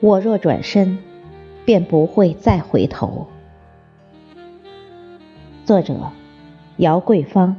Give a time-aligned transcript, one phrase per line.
[0.00, 0.98] 我若转身，
[1.64, 3.26] 便不会再回头。
[5.64, 6.12] 作者：
[6.76, 7.56] 姚桂芳。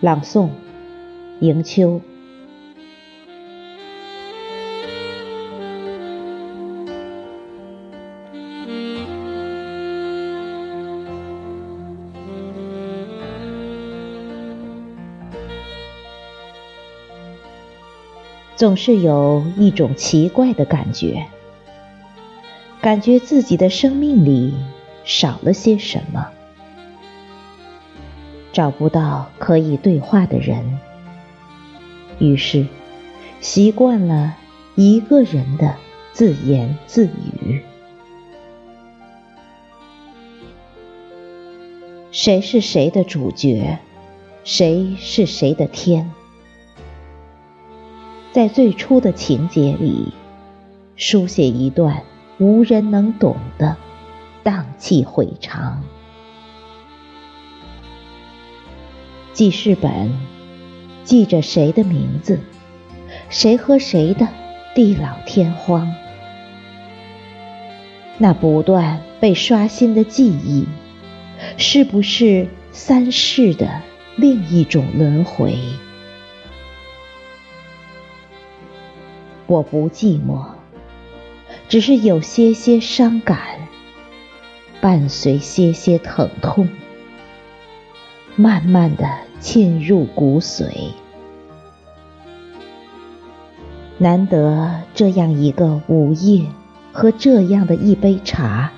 [0.00, 0.48] 朗诵：
[1.40, 2.00] 迎秋。
[18.56, 21.26] 总是有一种奇怪的感觉，
[22.80, 24.54] 感觉自己的生命里
[25.04, 26.28] 少了些什么，
[28.52, 30.78] 找不到可以对话的人，
[32.18, 32.66] 于是
[33.40, 34.36] 习惯了
[34.76, 35.74] 一个人的
[36.12, 37.60] 自言自语。
[42.12, 43.80] 谁是谁的主角？
[44.44, 46.12] 谁是谁的天？
[48.34, 50.12] 在最初的情节里，
[50.96, 52.02] 书写一段
[52.38, 53.76] 无人能懂的
[54.42, 55.84] 荡气回肠。
[59.32, 60.12] 记事本
[61.04, 62.40] 记着谁的名字，
[63.30, 64.26] 谁和谁的
[64.74, 65.94] 地老天荒。
[68.18, 70.66] 那不断被刷新的记忆，
[71.56, 73.80] 是不是三世的
[74.16, 75.56] 另一种轮回？
[79.46, 80.46] 我不寂寞，
[81.68, 83.38] 只是有些些伤感，
[84.80, 86.68] 伴随些些疼痛，
[88.36, 89.06] 慢慢的
[89.40, 90.66] 沁入骨髓。
[93.98, 96.46] 难得这样一个午夜
[96.92, 98.72] 和这样的一杯茶，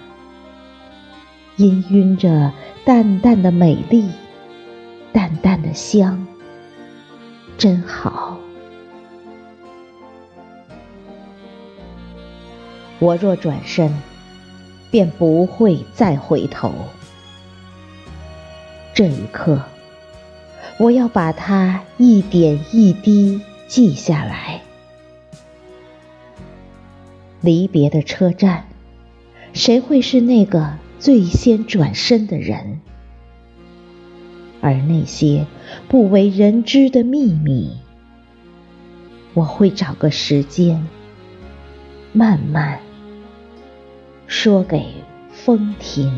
[1.56, 2.52] 氤氲着
[2.84, 4.10] 淡淡的美丽，
[5.12, 6.26] 淡淡的香，
[7.56, 8.38] 真好。
[12.98, 13.92] 我若转身，
[14.90, 16.72] 便不会再回头。
[18.94, 19.62] 这一刻，
[20.78, 24.62] 我要把它一点一滴记下来。
[27.42, 28.64] 离别的车站，
[29.52, 32.80] 谁会是那个最先转身的人？
[34.62, 35.46] 而那些
[35.86, 37.76] 不为人知的秘密，
[39.34, 40.88] 我会找个时间，
[42.16, 42.80] 慢慢。
[44.26, 44.86] 说给
[45.30, 46.10] 风听。